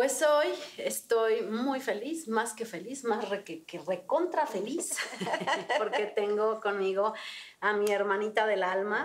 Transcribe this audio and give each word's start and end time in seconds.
Pues 0.00 0.22
hoy 0.22 0.46
estoy 0.78 1.42
muy 1.42 1.78
feliz, 1.78 2.26
más 2.26 2.54
que 2.54 2.64
feliz, 2.64 3.04
más 3.04 3.22
que, 3.44 3.80
recontra 3.86 4.46
feliz, 4.46 4.96
porque 5.78 6.06
tengo 6.06 6.58
conmigo 6.62 7.12
a 7.60 7.74
mi 7.74 7.90
hermanita 7.92 8.46
del 8.46 8.62
alma, 8.62 9.04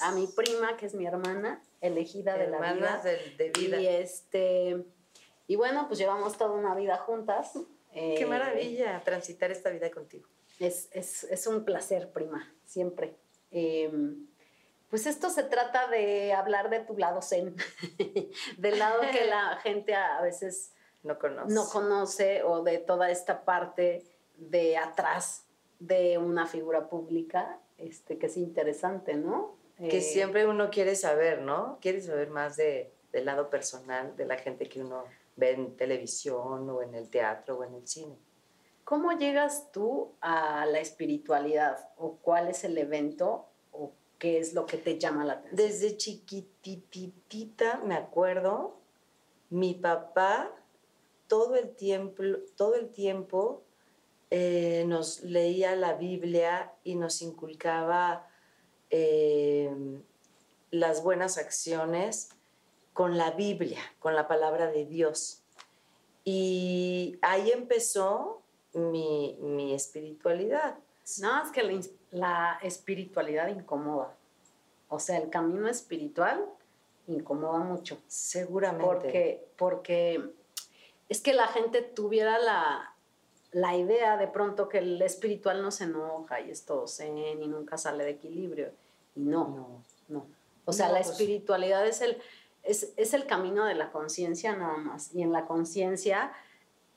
a 0.00 0.10
mi 0.10 0.26
prima, 0.26 0.76
que 0.76 0.86
es 0.86 0.96
mi 0.96 1.06
hermana, 1.06 1.62
elegida 1.80 2.36
de 2.36 2.48
la 2.48 2.72
vida. 2.72 3.00
De, 3.38 3.52
vida. 3.56 3.80
Y, 3.80 3.86
este, 3.86 4.84
y 5.46 5.54
bueno, 5.54 5.86
pues 5.86 6.00
llevamos 6.00 6.36
toda 6.36 6.50
una 6.50 6.74
vida 6.74 6.96
juntas. 6.96 7.52
Qué 7.92 8.22
eh, 8.22 8.26
maravilla 8.26 9.00
transitar 9.04 9.52
esta 9.52 9.70
vida 9.70 9.92
contigo. 9.92 10.28
Es, 10.58 10.88
es, 10.92 11.46
un 11.46 11.64
placer, 11.64 12.10
prima, 12.10 12.52
siempre. 12.64 13.16
Em, 13.52 14.26
pues 14.92 15.06
esto 15.06 15.30
se 15.30 15.44
trata 15.44 15.88
de 15.88 16.34
hablar 16.34 16.68
de 16.68 16.80
tu 16.80 16.98
lado 16.98 17.22
zen, 17.22 17.56
del 18.58 18.78
lado 18.78 19.00
que 19.10 19.24
la 19.26 19.56
gente 19.62 19.94
a 19.94 20.20
veces 20.20 20.74
no 21.02 21.18
conoce. 21.18 21.54
no 21.54 21.66
conoce 21.66 22.42
o 22.42 22.62
de 22.62 22.76
toda 22.76 23.10
esta 23.10 23.46
parte 23.46 24.04
de 24.36 24.76
atrás 24.76 25.46
de 25.78 26.18
una 26.18 26.44
figura 26.44 26.90
pública, 26.90 27.58
este, 27.78 28.18
que 28.18 28.26
es 28.26 28.36
interesante, 28.36 29.14
¿no? 29.14 29.56
Que 29.78 29.96
eh, 29.96 30.02
siempre 30.02 30.46
uno 30.46 30.68
quiere 30.68 30.94
saber, 30.94 31.40
¿no? 31.40 31.78
Quiere 31.80 32.02
saber 32.02 32.28
más 32.28 32.56
de, 32.56 32.92
del 33.12 33.24
lado 33.24 33.48
personal 33.48 34.14
de 34.14 34.26
la 34.26 34.36
gente 34.36 34.68
que 34.68 34.82
uno 34.82 35.04
ve 35.36 35.52
en 35.52 35.74
televisión 35.74 36.68
o 36.68 36.82
en 36.82 36.94
el 36.94 37.08
teatro 37.08 37.56
o 37.56 37.64
en 37.64 37.76
el 37.76 37.88
cine. 37.88 38.18
¿Cómo 38.84 39.12
llegas 39.12 39.72
tú 39.72 40.12
a 40.20 40.66
la 40.66 40.80
espiritualidad 40.80 41.78
o 41.96 42.18
cuál 42.18 42.48
es 42.48 42.62
el 42.64 42.76
evento 42.76 43.48
¿Qué 44.22 44.38
es 44.38 44.54
lo 44.54 44.66
que 44.66 44.76
te 44.76 45.00
llama 45.00 45.24
la 45.24 45.32
atención? 45.32 45.56
Desde 45.56 45.96
chiquititita 45.96 47.82
me 47.84 47.96
acuerdo, 47.96 48.78
mi 49.50 49.74
papá 49.74 50.54
todo 51.26 51.56
el 51.56 51.74
tiempo, 51.74 52.22
todo 52.54 52.76
el 52.76 52.90
tiempo 52.90 53.64
eh, 54.30 54.84
nos 54.86 55.24
leía 55.24 55.74
la 55.74 55.94
Biblia 55.94 56.72
y 56.84 56.94
nos 56.94 57.20
inculcaba 57.20 58.28
eh, 58.90 59.74
las 60.70 61.02
buenas 61.02 61.36
acciones 61.36 62.28
con 62.92 63.18
la 63.18 63.32
Biblia, 63.32 63.80
con 63.98 64.14
la 64.14 64.28
palabra 64.28 64.70
de 64.70 64.86
Dios. 64.86 65.42
Y 66.22 67.18
ahí 67.22 67.50
empezó 67.50 68.40
mi, 68.72 69.36
mi 69.40 69.74
espiritualidad. 69.74 70.78
No, 71.20 71.44
es 71.44 71.50
que 71.50 71.64
la, 71.64 71.72
la 72.12 72.58
espiritualidad 72.62 73.48
incomoda. 73.48 74.14
O 74.88 75.00
sea, 75.00 75.16
el 75.16 75.30
camino 75.30 75.68
espiritual 75.68 76.44
incomoda 77.08 77.58
mucho. 77.58 77.98
Seguramente. 78.06 78.84
Porque, 78.84 79.48
porque 79.56 80.32
es 81.08 81.20
que 81.20 81.32
la 81.32 81.48
gente 81.48 81.82
tuviera 81.82 82.38
la, 82.38 82.94
la 83.52 83.76
idea 83.76 84.16
de 84.16 84.28
pronto 84.28 84.68
que 84.68 84.78
el 84.78 85.00
espiritual 85.02 85.62
no 85.62 85.70
se 85.70 85.84
enoja 85.84 86.40
y 86.40 86.50
es 86.50 86.64
todo 86.64 86.86
zen 86.86 87.42
y 87.42 87.48
nunca 87.48 87.78
sale 87.78 88.04
de 88.04 88.10
equilibrio. 88.10 88.70
Y 89.16 89.20
no, 89.20 89.48
no, 89.48 89.82
no. 90.08 90.26
O 90.64 90.72
sea, 90.72 90.88
la 90.88 91.00
pues 91.00 91.10
espiritualidad 91.10 91.86
es 91.86 92.02
el, 92.02 92.18
es, 92.62 92.92
es 92.96 93.14
el 93.14 93.26
camino 93.26 93.64
de 93.64 93.74
la 93.74 93.90
conciencia 93.90 94.54
nada 94.54 94.76
más. 94.76 95.14
Y 95.14 95.22
en 95.22 95.32
la 95.32 95.46
conciencia 95.46 96.32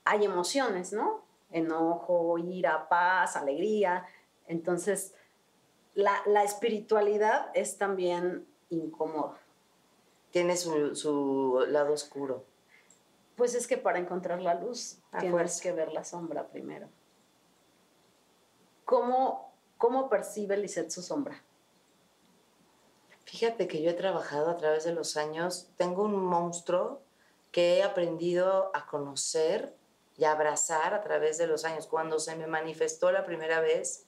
hay 0.03 0.25
emociones, 0.25 0.93
¿no? 0.93 1.23
Enojo, 1.51 2.37
ira, 2.37 2.87
paz, 2.89 3.35
alegría. 3.35 4.05
Entonces, 4.47 5.13
la, 5.93 6.43
espiritualidad 6.43 7.49
es 7.53 7.77
también 7.77 8.47
incómoda. 8.69 9.39
Tiene 10.31 10.57
su, 10.57 11.65
lado 11.69 11.93
oscuro. 11.93 12.43
Pues 13.35 13.55
es 13.55 13.67
que 13.67 13.77
para 13.77 13.99
encontrar 13.99 14.41
la 14.41 14.53
luz 14.55 14.97
tienes 15.19 15.61
que 15.61 15.71
ver 15.71 15.91
la 15.91 16.03
sombra 16.03 16.47
primero. 16.47 16.87
¿Cómo, 18.85 19.51
cómo 19.77 20.09
percibe 20.09 20.57
Lisette 20.57 20.91
su 20.91 21.01
sombra? 21.01 21.41
Fíjate 23.25 23.67
que 23.67 23.81
yo 23.81 23.89
he 23.89 23.95
trabajado 23.95 24.49
a 24.49 24.57
través 24.57 24.83
de 24.83 24.93
los 24.93 25.17
años, 25.17 25.69
tengo 25.77 26.03
un 26.03 26.15
monstruo 26.15 27.01
que 27.51 27.77
he 27.77 27.83
aprendido 27.83 28.69
a 28.73 28.85
conocer 28.85 29.75
y 30.17 30.25
a 30.25 30.31
abrazar 30.31 30.93
a 30.93 31.01
través 31.01 31.37
de 31.37 31.47
los 31.47 31.65
años. 31.65 31.87
Cuando 31.87 32.19
se 32.19 32.35
me 32.35 32.47
manifestó 32.47 33.11
la 33.11 33.25
primera 33.25 33.59
vez, 33.59 34.04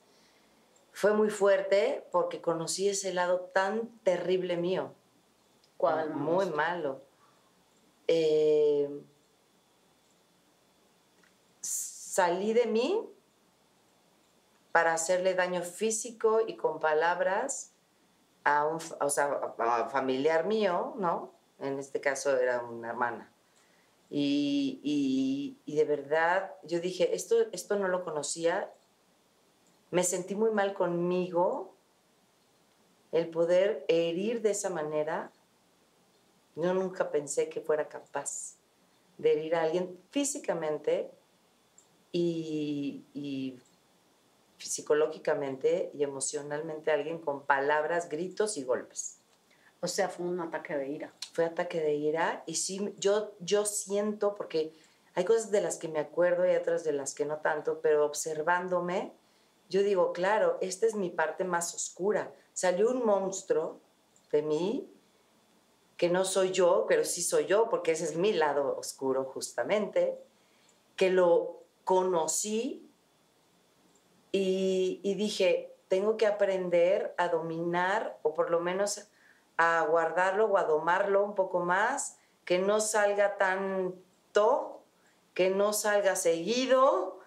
fue 0.97 1.13
muy 1.13 1.29
fuerte 1.29 2.07
porque 2.11 2.41
conocí 2.41 2.89
ese 2.89 3.13
lado 3.13 3.51
tan 3.53 3.87
terrible 3.99 4.57
mío. 4.57 4.95
¿Cuál? 5.77 6.15
Muy 6.15 6.49
malo. 6.49 7.03
Eh, 8.07 8.89
salí 11.61 12.53
de 12.53 12.65
mí 12.65 13.07
para 14.71 14.95
hacerle 14.95 15.35
daño 15.35 15.61
físico 15.61 16.41
y 16.47 16.55
con 16.55 16.79
palabras 16.79 17.73
a 18.43 18.65
un 18.65 18.79
familiar 19.91 20.47
mío, 20.47 20.95
¿no? 20.97 21.31
En 21.59 21.77
este 21.77 22.01
caso 22.01 22.35
era 22.35 22.63
una 22.63 22.89
hermana. 22.89 23.31
Y, 24.09 25.59
y, 25.63 25.75
de 25.75 25.85
verdad 25.85 26.55
yo 26.63 26.79
dije, 26.79 27.13
esto, 27.13 27.35
esto 27.51 27.75
no 27.75 27.87
lo 27.87 28.03
conocía 28.03 28.73
me 29.91 30.03
sentí 30.03 30.35
muy 30.35 30.51
mal 30.51 30.73
conmigo 30.73 31.73
el 33.11 33.29
poder 33.29 33.85
herir 33.87 34.41
de 34.41 34.51
esa 34.51 34.69
manera. 34.69 35.31
Yo 36.55 36.73
nunca 36.73 37.09
pensé 37.11 37.49
que 37.49 37.61
fuera 37.61 37.87
capaz 37.87 38.55
de 39.17 39.33
herir 39.33 39.55
a 39.55 39.63
alguien 39.63 39.97
físicamente 40.11 41.09
y, 42.11 43.05
y 43.13 43.59
psicológicamente 44.57 45.91
y 45.93 46.03
emocionalmente 46.03 46.91
a 46.91 46.95
alguien 46.95 47.19
con 47.19 47.43
palabras, 47.43 48.09
gritos 48.09 48.57
y 48.57 48.63
golpes. 48.63 49.19
O 49.79 49.87
sea, 49.87 50.09
fue 50.09 50.25
un 50.25 50.39
ataque 50.39 50.75
de 50.75 50.89
ira. 50.89 51.13
Fue 51.33 51.45
ataque 51.45 51.79
de 51.79 51.93
ira 51.93 52.43
y 52.45 52.55
sí, 52.55 52.93
yo, 52.97 53.35
yo 53.39 53.65
siento, 53.65 54.35
porque 54.35 54.73
hay 55.13 55.25
cosas 55.25 55.51
de 55.51 55.61
las 55.61 55.77
que 55.77 55.87
me 55.87 55.99
acuerdo 55.99 56.51
y 56.51 56.55
otras 56.55 56.83
de 56.83 56.93
las 56.93 57.13
que 57.13 57.25
no 57.25 57.37
tanto, 57.37 57.79
pero 57.81 58.05
observándome, 58.05 59.13
yo 59.69 59.83
digo, 59.83 60.13
claro, 60.13 60.57
esta 60.61 60.85
es 60.85 60.95
mi 60.95 61.09
parte 61.09 61.43
más 61.43 61.73
oscura. 61.73 62.31
Salió 62.53 62.89
un 62.89 63.05
monstruo 63.05 63.79
de 64.31 64.41
mí 64.41 64.89
que 65.97 66.09
no 66.09 66.25
soy 66.25 66.51
yo, 66.51 66.85
pero 66.87 67.03
sí 67.03 67.21
soy 67.21 67.47
yo, 67.47 67.69
porque 67.69 67.91
ese 67.91 68.05
es 68.05 68.15
mi 68.15 68.31
lado 68.31 68.77
oscuro 68.77 69.25
justamente, 69.25 70.17
que 70.95 71.09
lo 71.09 71.63
conocí 71.83 72.87
y, 74.31 75.15
dije, 75.15 75.73
tengo 75.87 76.17
que 76.17 76.27
aprender 76.27 77.15
a 77.17 77.29
dominar 77.29 78.19
o 78.21 78.35
por 78.35 78.51
lo 78.51 78.59
menos 78.59 79.07
a 79.57 79.83
guardarlo 79.89 80.45
o 80.45 80.57
a 80.57 80.65
domarlo 80.65 81.23
un 81.23 81.33
poco 81.33 81.61
más, 81.61 82.17
que 82.45 82.59
no 82.59 82.79
salga 82.79 83.37
tanto, 83.37 84.83
que 85.33 85.49
no 85.49 85.73
salga 85.73 86.15
seguido, 86.15 87.19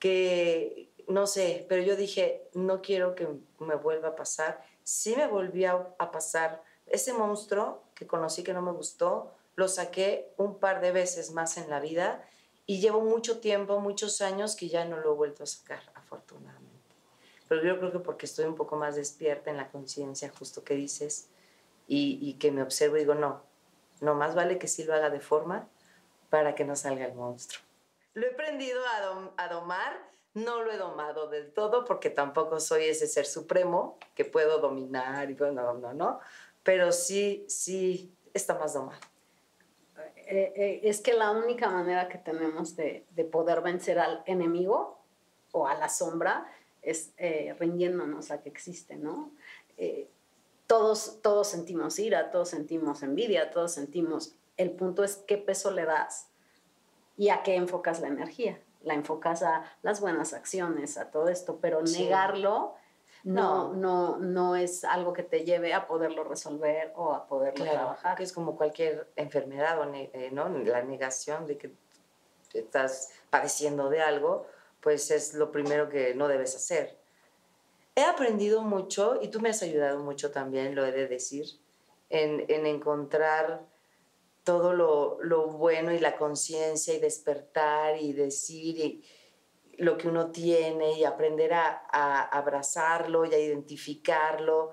que, 0.00 0.90
no 1.08 1.26
sé, 1.26 1.66
pero 1.68 1.82
yo 1.82 1.96
dije, 1.96 2.48
no 2.54 2.82
quiero 2.82 3.14
que 3.14 3.28
me 3.58 3.74
vuelva 3.76 4.08
a 4.08 4.16
pasar. 4.16 4.64
Sí 4.82 5.14
me 5.16 5.26
volvió 5.26 5.94
a 5.98 6.10
pasar. 6.10 6.62
Ese 6.86 7.12
monstruo 7.12 7.82
que 7.94 8.06
conocí 8.06 8.42
que 8.42 8.52
no 8.52 8.62
me 8.62 8.72
gustó, 8.72 9.32
lo 9.54 9.68
saqué 9.68 10.32
un 10.36 10.58
par 10.58 10.80
de 10.80 10.92
veces 10.92 11.32
más 11.32 11.56
en 11.56 11.70
la 11.70 11.80
vida 11.80 12.24
y 12.66 12.80
llevo 12.80 13.00
mucho 13.00 13.38
tiempo, 13.38 13.80
muchos 13.80 14.20
años 14.20 14.56
que 14.56 14.68
ya 14.68 14.84
no 14.84 14.98
lo 14.98 15.12
he 15.12 15.16
vuelto 15.16 15.44
a 15.44 15.46
sacar, 15.46 15.80
afortunadamente. 15.94 16.66
Pero 17.48 17.62
yo 17.62 17.78
creo 17.78 17.92
que 17.92 18.00
porque 18.00 18.26
estoy 18.26 18.44
un 18.44 18.56
poco 18.56 18.76
más 18.76 18.96
despierta 18.96 19.50
en 19.50 19.56
la 19.56 19.70
conciencia, 19.70 20.32
justo 20.36 20.64
que 20.64 20.74
dices, 20.74 21.28
y, 21.86 22.34
que 22.34 22.50
me 22.50 22.62
observo 22.62 22.96
y 22.96 23.00
digo, 23.00 23.14
no, 23.14 23.44
no, 24.00 24.16
más 24.16 24.34
vale 24.34 24.58
que 24.58 24.66
sí 24.66 24.82
lo 24.82 24.92
haga 24.92 25.10
de 25.10 25.20
forma 25.20 25.68
para 26.30 26.56
que 26.56 26.64
no 26.64 26.74
salga 26.74 27.06
el 27.06 27.14
monstruo. 27.14 27.62
Lo 28.14 28.26
he 28.26 28.32
aprendido 28.32 28.80
a, 28.84 29.32
a 29.36 29.48
domar 29.48 30.10
no 30.36 30.62
lo 30.62 30.70
he 30.70 30.76
domado 30.76 31.28
del 31.28 31.50
todo 31.50 31.86
porque 31.86 32.10
tampoco 32.10 32.60
soy 32.60 32.84
ese 32.84 33.06
ser 33.06 33.24
supremo 33.24 33.98
que 34.14 34.26
puedo 34.26 34.58
dominar 34.58 35.30
y 35.30 35.34
bueno, 35.34 35.72
no, 35.72 35.94
no, 35.94 36.20
pero 36.62 36.92
sí, 36.92 37.46
sí 37.48 38.14
está 38.34 38.54
más 38.58 38.74
domado. 38.74 39.00
Eh, 40.16 40.52
eh, 40.54 40.80
es 40.82 41.00
que 41.00 41.14
la 41.14 41.30
única 41.30 41.70
manera 41.70 42.08
que 42.08 42.18
tenemos 42.18 42.76
de, 42.76 43.06
poder 43.32 43.62
vencer 43.62 43.98
al 43.98 44.22
enemigo 44.26 44.98
o 45.52 45.66
a 45.66 45.74
la 45.74 45.88
sombra 45.88 46.46
es 46.82 47.12
eh, 47.16 47.56
rindiéndonos 47.58 48.30
a 48.30 48.42
que 48.42 48.50
existe, 48.50 48.96
¿no? 48.96 49.32
todos, 50.66 51.20
todos 51.22 51.48
sentimos 51.48 51.98
ira, 51.98 52.30
todos 52.30 52.50
sentimos 52.50 53.02
envidia, 53.02 53.50
todos 53.50 53.72
sentimos... 53.72 54.34
El 54.56 54.70
punto 54.72 55.04
es 55.04 55.16
qué 55.16 55.38
peso 55.38 55.70
le 55.70 55.84
das 55.84 56.28
y 57.16 57.28
a 57.28 57.42
qué 57.42 57.56
enfocas 57.56 58.00
la 58.00 58.08
energía 58.08 58.58
la 58.86 58.94
enfocas 58.94 59.42
a 59.42 59.64
las 59.82 60.00
buenas 60.00 60.32
acciones, 60.32 60.96
a 60.96 61.10
todo 61.10 61.28
esto, 61.28 61.58
pero 61.60 61.82
negarlo, 61.82 62.74
no, 63.24 63.74
no, 63.74 64.16
no 64.18 64.54
es 64.54 64.84
algo 64.84 65.12
que 65.12 65.24
te 65.24 65.44
lleve 65.44 65.74
a 65.74 65.88
poderlo 65.88 66.22
resolver 66.22 66.92
o 66.94 67.12
a 67.12 67.26
poderlo 67.26 67.64
trabajar. 67.64 68.16
Que 68.16 68.22
es 68.22 68.32
como 68.32 68.56
cualquier 68.56 69.10
enfermedad, 69.16 69.76
eh, 69.94 70.30
¿no? 70.32 70.48
La 70.48 70.82
negación 70.82 71.46
de 71.46 71.58
que 71.58 71.72
estás 72.54 73.10
padeciendo 73.28 73.90
de 73.90 74.00
algo, 74.00 74.46
pues 74.80 75.10
es 75.10 75.34
lo 75.34 75.50
primero 75.50 75.88
que 75.88 76.14
no 76.14 76.28
debes 76.28 76.54
hacer. 76.54 76.96
He 77.96 78.04
aprendido 78.04 78.62
mucho, 78.62 79.18
y 79.20 79.28
tú 79.28 79.40
me 79.40 79.48
has 79.48 79.62
ayudado 79.62 79.98
mucho 79.98 80.30
también, 80.30 80.76
lo 80.76 80.86
he 80.86 80.92
de 80.92 81.08
decir, 81.08 81.46
en, 82.08 82.44
encontrar 82.48 83.62
todo 84.46 84.72
lo, 84.72 85.18
lo, 85.22 85.48
bueno 85.48 85.92
y 85.92 85.98
la 85.98 86.16
conciencia 86.16 86.94
y 86.94 87.00
despertar 87.00 88.00
y 88.00 88.12
decir 88.12 88.78
y, 88.78 89.04
lo 89.78 89.98
que 89.98 90.06
uno 90.08 90.30
tiene 90.30 90.92
y 90.92 91.04
aprender 91.04 91.52
a, 91.52 92.22
abrazarlo 92.22 93.26
y 93.26 93.34
a 93.34 93.38
identificarlo 93.38 94.72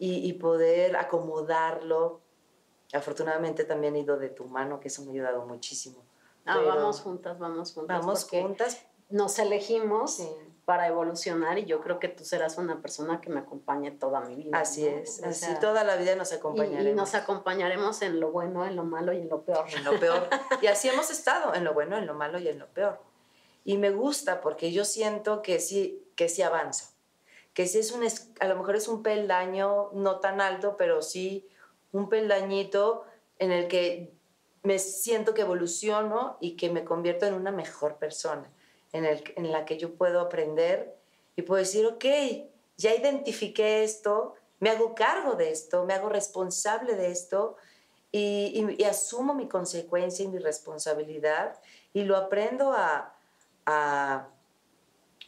y, 0.00 0.32
poder 0.34 0.96
acomodarlo. 0.96 2.20
Afortunadamente 2.92 3.64
también 3.64 3.96
he 3.96 4.00
ido 4.00 4.18
de 4.18 4.30
tu 4.30 4.44
mano, 4.46 4.80
que 4.80 4.88
eso 4.88 5.02
me 5.02 5.10
ha 5.10 5.12
ayudado 5.12 5.46
muchísimo. 5.46 6.04
Ah, 6.44 6.58
vamos 6.58 7.00
juntas, 7.00 7.38
vamos 7.38 7.72
juntas. 7.72 8.00
Vamos 8.00 8.28
juntas. 8.28 8.86
Nos 9.10 9.38
elegimos 9.38 10.20
para 10.68 10.86
evolucionar 10.86 11.58
y 11.58 11.64
yo 11.64 11.80
creo 11.80 11.98
que 11.98 12.08
tú 12.08 12.26
serás 12.26 12.58
una 12.58 12.82
persona 12.82 13.22
que 13.22 13.30
me 13.30 13.40
acompañe 13.40 13.90
toda 13.90 14.20
mi 14.20 14.34
vida. 14.34 14.60
Así 14.60 14.86
es, 14.86 15.24
así 15.24 15.46
toda 15.62 15.82
la 15.82 15.96
vida 15.96 16.14
nos 16.14 16.30
acompañaremos. 16.34 16.84
Y, 16.84 16.90
y, 16.90 16.94
nos 16.94 17.14
acompañaremos 17.14 18.02
en 18.02 18.20
lo 18.20 18.32
bueno, 18.32 18.66
en 18.66 18.76
lo 18.76 18.84
malo 18.84 19.14
y 19.14 19.16
en 19.16 19.30
lo 19.30 19.44
peor. 19.44 19.64
En 19.74 19.82
lo 19.82 19.98
peor. 19.98 20.28
y 20.60 20.66
así 20.66 20.90
hemos 20.90 21.10
estado, 21.10 21.54
en 21.54 21.64
lo 21.64 21.72
bueno, 21.72 21.96
en 21.96 22.06
lo 22.06 22.12
malo 22.12 22.38
y 22.38 22.48
en 22.48 22.58
lo 22.58 22.66
peor. 22.66 23.00
Y 23.64 23.78
me 23.78 23.92
gusta 23.92 24.42
porque 24.42 24.70
yo 24.70 24.84
siento 24.84 25.40
que 25.40 25.58
sí, 25.58 26.06
que 26.16 26.28
sí 26.28 26.42
avanzo. 26.42 26.90
Que 27.54 27.66
sí 27.66 27.78
es 27.78 27.90
un, 27.92 28.06
a 28.38 28.46
lo 28.46 28.56
mejor 28.56 28.76
es 28.76 28.88
un 28.88 29.02
peldaño 29.02 29.88
no 29.94 30.20
tan 30.20 30.42
alto, 30.42 30.76
pero 30.76 31.00
sí 31.00 31.48
un 31.92 32.10
peldañito 32.10 33.06
en 33.38 33.52
el 33.52 33.68
que 33.68 34.12
me 34.62 34.78
siento 34.78 35.32
que 35.32 35.40
evoluciono 35.40 36.36
y 36.42 36.58
que 36.58 36.68
me 36.68 36.84
convierto 36.84 37.24
en 37.24 37.32
una 37.32 37.52
mejor 37.52 37.96
persona, 37.96 38.52
en, 38.92 39.04
el, 39.04 39.22
la 39.36 39.64
que 39.64 39.78
yo 39.78 39.94
puedo 39.94 40.20
aprender 40.20 40.96
y 41.36 41.42
puedo 41.42 41.58
decir, 41.58 41.86
ok, 41.86 42.04
ya 42.76 42.94
identifiqué 42.94 43.84
esto, 43.84 44.34
me 44.60 44.70
hago 44.70 44.94
cargo 44.94 45.34
de 45.34 45.50
esto, 45.50 45.84
me 45.84 45.94
hago 45.94 46.08
responsable 46.08 46.94
de 46.94 47.10
esto 47.10 47.56
y, 48.10 48.82
asumo 48.84 49.34
mi 49.34 49.48
consecuencia 49.48 50.24
y 50.24 50.28
mi 50.28 50.38
responsabilidad 50.38 51.60
y 51.92 52.04
lo 52.04 52.16
aprendo 52.16 52.72
a, 52.72 53.14
a, 53.66 54.28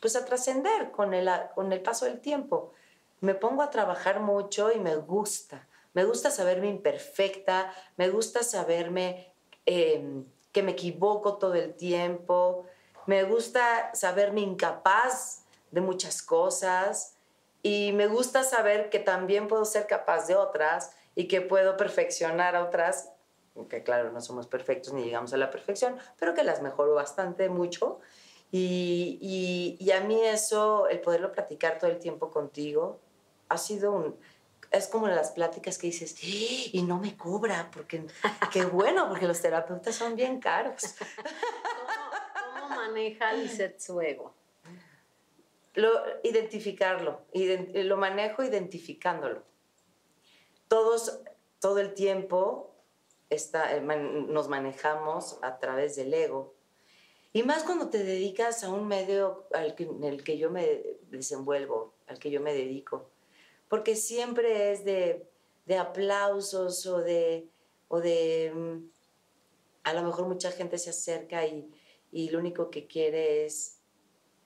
pues 0.01 0.17
a 0.17 0.25
trascender 0.25 0.91
con 0.91 1.15
el, 1.15 1.29
con 1.55 1.73
el 1.73 1.83
paso 1.83 2.07
del 2.07 2.21
tiempo. 2.21 2.73
Me 3.21 3.35
pongo 3.35 3.63
a 3.63 3.71
trabajar 3.71 4.21
mucho 4.21 4.73
y 4.73 4.79
me 4.79 4.97
gusta. 4.97 5.67
Me 5.93 6.05
gusta 6.05 6.31
saberme 6.31 6.69
imperfecta, 6.69 7.75
me 7.97 8.09
gusta 8.09 8.43
saberme 8.43 9.33
em, 9.67 10.25
que 10.53 10.63
me 10.63 10.73
equivoco 10.73 11.37
todo 11.37 11.55
el 11.55 11.75
tiempo, 11.75 12.60
me 13.11 13.25
gusta 13.25 13.93
saberme 13.93 14.41
incapaz 14.41 15.43
de 15.73 15.81
muchas 15.81 16.23
cosas 16.23 17.17
y 17.61 17.91
me 17.93 18.07
gusta 18.07 18.45
saber 18.45 18.89
que 18.89 19.01
también 19.01 19.49
puedo 19.49 19.65
ser 19.65 19.89
capaz 19.89 20.29
de 20.29 20.37
otras 20.37 20.93
y 21.17 21.27
que 21.27 21.41
puedo 21.41 21.77
perfeccionar 21.77 22.55
a 22.55 22.63
otras, 22.63 23.11
que 23.69 23.83
claro, 23.83 24.13
no 24.13 24.21
somos 24.21 24.47
perfectos 24.47 24.93
ni 24.93 25.03
llegamos 25.03 25.33
a 25.33 25.39
la 25.39 25.51
perfección, 25.51 25.99
pero 26.21 26.35
que 26.35 26.45
las 26.45 26.63
mejoro 26.63 26.95
bastante 26.95 27.49
mucho 27.49 27.99
y, 28.53 29.77
y, 29.81 29.91
a 29.91 30.03
mí 30.03 30.23
eso, 30.23 30.87
el 30.87 31.01
poderlo 31.01 31.33
platicar 31.33 31.81
todo 31.81 31.91
el 31.91 31.99
tiempo 31.99 32.31
contigo, 32.31 33.01
ha 33.49 33.59
sido 33.59 33.91
un... 33.91 34.17
Es 34.71 34.87
como 34.87 35.09
las 35.09 35.33
pláticas 35.33 35.79
que 35.79 35.89
dices, 35.89 36.15
¡Ah! 36.23 36.71
y 36.73 36.85
no 36.87 36.99
me 37.01 37.17
cobra, 37.17 37.71
porque 37.73 38.07
qué 38.53 38.65
bueno, 38.65 39.09
porque 39.09 39.27
los 39.27 39.41
terapeutas 39.41 39.97
son 39.97 40.15
bien 40.15 40.39
caros. 40.39 40.95
¿Cómo, 42.91 42.97
maneja 42.97 43.33
Lizeth 43.33 43.79
su 43.79 44.01
ego? 44.01 44.35
Lo, 45.75 45.91
identificarlo, 46.25 47.23
lo 47.33 47.97
manejo 47.97 48.43
identificándolo. 48.43 49.45
Todos, 50.69 51.21
todo 51.61 51.79
el 51.79 51.95
tiempo 51.95 52.75
está, 53.29 53.77
eh, 53.77 53.81
nos 53.81 54.49
manejamos 54.49 55.39
a 55.43 55.59
través 55.59 55.97
del 55.97 56.13
ego 56.13 56.55
y 57.33 57.45
más 57.45 57.63
cuando 57.63 57.91
te 57.91 58.03
dedicas 58.03 58.65
a 58.65 58.71
un 58.71 58.89
medio 58.89 59.47
al 59.53 59.77
en 59.79 60.03
el 60.03 60.25
que 60.25 60.37
yo 60.37 60.51
me 60.51 60.83
desenvuelvo, 61.11 61.95
al 62.09 62.19
que 62.19 62.31
yo 62.31 62.41
me 62.41 62.53
dedico. 62.53 63.11
Porque 63.69 63.95
siempre 63.95 64.73
es 64.73 64.85
de, 64.85 65.29
de 65.67 65.79
aplausos 65.79 66.85
o 66.87 66.99
de, 66.99 67.49
o 67.89 68.01
de... 68.01 68.53
Mm, 68.53 68.91
a 69.85 69.93
lo 69.95 70.03
mejor 70.03 70.27
mucha 70.27 70.51
gente 70.51 70.77
se 70.77 70.91
acerca 70.91 71.47
y, 71.47 71.71
y 72.13 72.31
lo 72.31 72.39
único 72.39 72.71
que 72.71 72.87
quiere 72.87 73.45
es 73.45 73.79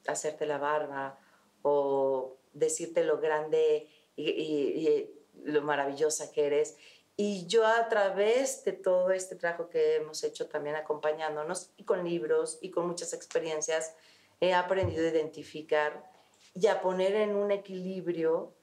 hacerte 0.07 0.47
la 0.47 0.59
barba 0.59 1.19
o 1.63 2.37
decirte 2.53 3.05
lo 3.05 3.19
grande 3.19 3.89
y, 4.17 5.11
lo 5.43 5.63
maravillosa 5.63 6.31
que 6.31 6.47
eres. 6.47 6.77
Y 7.17 7.47
yo 7.47 7.67
a 7.67 7.89
través 7.89 8.65
de 8.65 8.73
todo 8.73 9.11
este 9.11 9.37
trabajo 9.37 9.69
que 9.69 9.97
hemos 9.97 10.23
hecho 10.25 10.49
también 10.49 10.77
acompañándonos 10.77 11.71
y 11.77 11.85
con 11.85 12.05
libros 12.05 12.59
y 12.61 12.71
con 12.71 12.87
muchas 12.87 13.13
experiencias, 13.13 13.95
he 14.41 14.55
aprendido 14.55 15.05
a 15.05 15.11
identificar 15.11 16.11
y 16.55 16.67
a 16.69 16.81
poner 16.81 17.15
en 17.17 17.35
un 17.35 17.51
equilibrio 17.51 18.55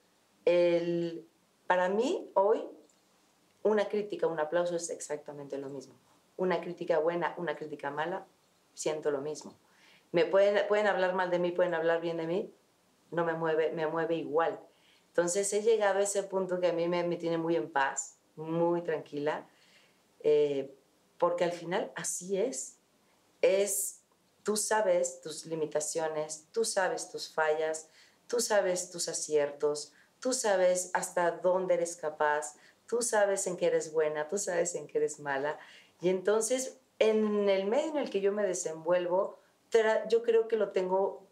el, 0.45 1.27
para 1.67 1.89
mí 1.89 2.31
hoy, 2.33 2.63
una 3.63 3.87
crítica, 3.87 4.27
un 4.27 4.39
aplauso 4.39 4.75
es 4.75 4.89
exactamente 4.89 5.57
lo 5.57 5.69
mismo. 5.69 5.95
Una 6.37 6.61
crítica 6.61 6.99
buena, 6.99 7.35
una 7.37 7.55
crítica 7.55 7.91
mala, 7.91 8.25
siento 8.81 9.11
lo 9.11 9.21
mismo. 9.21 9.55
Me 10.11 10.25
pueden, 10.25 10.67
pueden 10.67 10.87
hablar 10.87 11.13
mal 11.13 11.29
de 11.29 11.39
mí, 11.39 11.51
pueden 11.51 11.73
hablar 11.73 12.01
bien 12.01 12.17
de 12.17 12.27
mí, 12.27 12.53
no 13.11 13.23
me 13.23 13.33
mueve, 13.33 13.71
me 13.71 13.87
mueve 13.87 14.15
igual. 14.15 14.59
Entonces 15.07 15.51
he 15.53 15.61
llegado 15.61 15.99
a 15.99 16.03
ese 16.03 16.23
punto 16.23 16.59
que 16.59 16.67
a 16.67 16.73
mí 16.73 16.87
me, 16.87 17.03
me 17.03 17.17
tiene 17.17 17.37
muy 17.37 17.55
en 17.55 17.69
paz, 17.71 18.17
muy 18.35 18.81
tranquila, 18.81 19.47
eh, 20.21 20.73
porque 21.17 21.43
al 21.43 21.51
final 21.51 21.91
así 21.95 22.37
es. 22.37 22.77
Es, 23.41 24.01
tú 24.43 24.57
sabes 24.57 25.21
tus 25.21 25.45
limitaciones, 25.45 26.47
tú 26.51 26.65
sabes 26.65 27.09
tus 27.09 27.33
fallas, 27.33 27.89
tú 28.27 28.39
sabes 28.39 28.89
tus 28.89 29.07
aciertos, 29.07 29.93
tú 30.19 30.33
sabes 30.33 30.89
hasta 30.93 31.31
dónde 31.31 31.75
eres 31.75 31.95
capaz, 31.95 32.55
tú 32.87 33.01
sabes 33.01 33.47
en 33.47 33.57
qué 33.57 33.67
eres 33.67 33.91
buena, 33.91 34.27
tú 34.27 34.37
sabes 34.37 34.75
en 34.75 34.87
qué 34.87 34.97
eres 34.97 35.19
mala. 35.19 35.59
Y 36.01 36.09
entonces, 36.09 36.80
en 37.01 37.49
el 37.49 37.65
medio 37.65 37.89
en 37.89 37.97
el 37.97 38.09
que 38.11 38.21
yo 38.21 38.31
me 38.31 38.43
desenvuelvo, 38.43 39.39
yo 40.07 40.21
creo 40.21 40.47
que 40.47 40.55
lo 40.55 40.69
tengo 40.69 41.23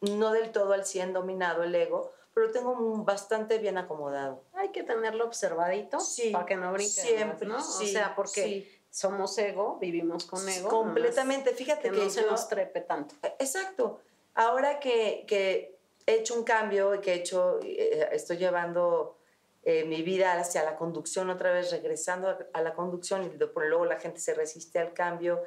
no 0.00 0.32
del 0.32 0.50
todo 0.50 0.72
al 0.72 0.84
100 0.84 1.12
dominado 1.12 1.62
el 1.62 1.74
ego, 1.74 2.10
pero 2.32 2.48
lo 2.48 2.52
tengo 2.52 2.74
bastante 3.04 3.58
bien 3.58 3.78
acomodado. 3.78 4.42
Hay 4.54 4.70
que 4.70 4.82
tenerlo 4.82 5.24
observadito 5.24 5.98
para 6.32 6.46
que 6.46 6.56
no 6.56 6.72
brinque. 6.72 6.90
Siempre, 6.90 7.46
¿no? 7.46 7.58
o 7.58 7.60
sea, 7.60 8.14
porque 8.16 8.68
somos 8.90 9.38
ego, 9.38 9.78
vivimos 9.80 10.24
con 10.24 10.46
ego. 10.48 10.68
Completamente, 10.68 11.54
fíjate 11.54 11.90
que, 11.90 11.96
no 11.96 12.10
se 12.10 12.26
nos 12.26 12.48
trepe 12.48 12.80
tanto. 12.80 13.14
E, 13.22 13.36
exacto. 13.38 14.00
Ahora 14.34 14.80
que, 14.80 15.24
que, 15.28 15.78
he 16.06 16.16
hecho 16.16 16.34
un 16.34 16.42
cambio 16.42 16.94
y 16.96 17.00
que 17.00 17.12
he 17.12 17.14
hecho, 17.14 17.60
eh, 17.62 18.08
estoy 18.12 18.36
llevando 18.36 19.16
eh, 19.64 19.84
mi 19.84 20.02
vida 20.02 20.38
hacia 20.38 20.62
la 20.62 20.76
conducción 20.76 21.30
otra 21.30 21.52
vez, 21.52 21.70
regresando 21.70 22.36
a, 22.52 22.62
la 22.62 22.74
conducción 22.74 23.24
y 23.24 23.30
luego 23.36 23.86
la 23.86 23.98
gente 23.98 24.20
se 24.20 24.34
resiste 24.34 24.78
al 24.78 24.92
cambio 24.92 25.42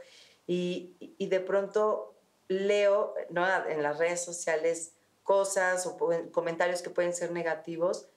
y, 0.47 0.95
y 0.99 1.27
de 1.27 1.39
pronto 1.39 2.15
leo 2.47 3.13
¿no? 3.29 3.45
en 3.67 3.83
las 3.83 3.99
redes 3.99 4.23
sociales 4.23 4.93
cosas 5.23 5.85
o 5.85 5.97
comentarios 6.31 6.81
que 6.81 6.89
pueden 6.89 7.13
ser 7.13 7.31
negativos, 7.31 8.07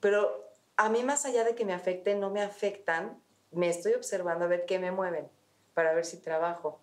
pero 0.00 0.50
a 0.76 0.88
mí 0.88 1.04
más 1.04 1.24
allá 1.24 1.44
de 1.44 1.54
que 1.54 1.64
me 1.64 1.72
afecten, 1.72 2.20
no 2.20 2.30
me 2.30 2.42
afectan, 2.42 3.22
me 3.50 3.68
estoy 3.68 3.94
observando 3.94 4.44
a 4.44 4.48
ver 4.48 4.66
qué 4.66 4.78
me 4.78 4.90
mueven, 4.90 5.30
para 5.74 5.94
ver 5.94 6.04
si 6.04 6.18
trabajo 6.18 6.80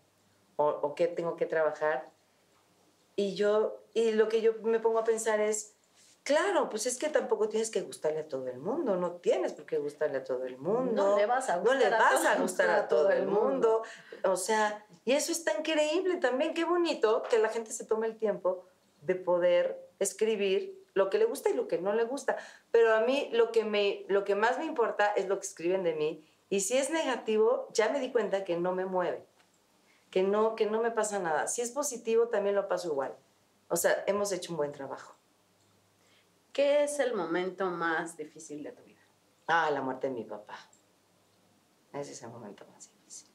o, 0.56 0.68
o 0.68 0.96
qué 0.96 1.08
tengo 1.08 1.36
que 1.36 1.46
trabajar. 1.46 2.10
Y 3.16 3.36
yo, 3.36 3.84
y 3.94 4.14
lo 4.14 4.30
que 4.30 4.42
yo 4.42 4.54
me 4.64 4.80
pongo 4.80 5.00
a 5.00 5.04
pensar 5.04 5.42
es, 5.42 5.76
Claro, 6.24 6.70
pues 6.70 6.86
es 6.86 6.98
que 6.98 7.10
tampoco 7.10 7.50
tienes 7.50 7.70
que 7.70 7.82
gustarle 7.82 8.22
a 8.22 8.28
todo 8.28 8.48
el 8.48 8.58
mundo, 8.58 8.96
no 8.96 9.12
tienes 9.18 9.52
por 9.52 9.66
qué 9.66 9.78
gustarle 9.78 10.20
a 10.20 10.24
todo 10.24 10.46
el 10.46 10.58
mundo. 10.58 11.10
No 11.10 11.18
le 11.18 11.26
vas 11.26 11.50
a 11.50 11.58
gustar, 11.58 11.76
no 11.76 11.80
le 11.84 11.90
vas 11.90 12.26
a, 12.26 12.36
gustar 12.38 12.70
a, 12.70 12.88
todo, 12.88 13.10
el 13.10 13.28
mundo. 13.28 13.84
O 14.24 14.38
sea, 14.38 14.86
y 15.04 15.12
eso 15.12 15.34
es 15.34 15.44
tan 15.44 15.60
increíble 15.60 16.16
también, 16.18 16.54
qué 16.54 16.64
bonito 16.64 17.24
que 17.30 17.40
la 17.40 17.50
gente 17.50 17.74
se 17.74 17.86
tome 17.86 18.08
el 18.08 18.18
tiempo 18.18 18.66
de 19.02 19.16
poder 19.16 19.86
escribir 20.00 20.82
lo 20.94 21.10
que 21.10 21.18
le 21.18 21.26
gusta 21.26 21.50
y 21.50 21.56
lo 21.56 21.68
que 21.68 21.78
no 21.78 21.94
le 21.94 22.06
gusta. 22.06 22.38
Pero 22.72 22.96
a 22.96 23.02
mí 23.02 23.30
lo 23.34 23.52
que, 23.52 23.66
me, 23.66 24.06
lo 24.08 24.24
que 24.24 24.36
más 24.36 24.58
me 24.58 24.66
importa 24.66 25.08
es 25.08 25.28
lo 25.28 25.40
que 25.40 25.46
escriben 25.46 25.84
de 25.84 25.94
mí. 25.94 26.26
Y 26.50 26.62
si 26.62 26.78
es 26.78 26.90
negativo, 26.90 27.68
ya 27.74 27.90
me 27.90 28.00
di 28.00 28.14
cuenta 28.14 28.46
que 28.46 28.56
no 28.56 28.74
me 28.74 28.86
mueve, 28.86 29.26
que 30.10 30.24
no, 30.24 30.56
que 30.56 30.68
no 30.68 30.82
me 30.82 30.92
pasa 30.92 31.20
nada. 31.20 31.48
Si 31.48 31.62
es 31.62 31.72
positivo, 31.72 32.30
también 32.30 32.56
lo 32.56 32.70
paso 32.70 32.88
igual. 32.88 33.14
O 33.68 33.76
sea, 33.76 34.06
hemos 34.08 34.32
hecho 34.32 34.54
un 34.54 34.58
buen 34.58 34.72
trabajo. 34.72 35.16
¿Qué 36.54 36.84
es 36.84 37.00
el 37.00 37.16
momento 37.16 37.66
más 37.72 38.16
difícil 38.16 38.62
de 38.64 38.72
tu 38.72 38.84
vida? 38.84 39.02
Ah, 39.48 39.72
la 39.72 39.82
muerte 39.82 40.08
de 40.08 40.14
mi 40.14 40.24
papá. 40.24 40.56
Ese 41.92 42.12
es 42.12 42.22
el 42.22 42.30
momento 42.30 42.64
más 42.68 42.92
difícil. 42.92 43.30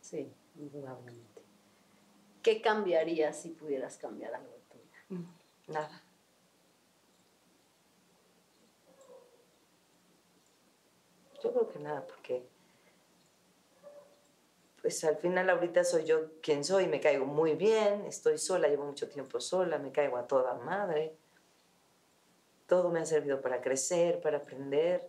Sí, 0.00 0.32
indudablemente. 0.56 1.42
¿Qué 2.42 2.62
cambiarías 2.62 3.42
si 3.42 3.50
pudieras 3.50 3.98
cambiar 3.98 4.34
algo 4.34 4.52
de 4.52 4.60
tu 4.70 4.78
vida? 4.78 4.96
Mm, 5.10 5.72
nada. 5.72 6.02
Yo 11.42 11.52
creo 11.52 11.68
que 11.68 11.78
nada, 11.78 12.06
porque 12.06 12.48
pues 14.80 15.02
al 15.04 15.16
final 15.16 15.50
ahorita 15.50 15.84
soy 15.84 16.04
yo 16.04 16.40
quien 16.40 16.64
soy, 16.64 16.86
me 16.86 17.00
caigo 17.00 17.26
muy 17.26 17.54
bien, 17.54 18.06
estoy 18.06 18.38
sola, 18.38 18.68
llevo 18.68 18.86
mucho 18.86 19.08
tiempo 19.08 19.40
sola, 19.40 19.78
me 19.78 19.92
caigo 19.92 20.16
a 20.16 20.26
toda 20.26 20.54
madre. 20.54 21.18
Todo 22.66 22.90
me 22.90 23.00
ha 23.00 23.06
servido 23.06 23.40
para 23.40 23.60
crecer, 23.60 24.20
para 24.20 24.38
aprender. 24.38 25.08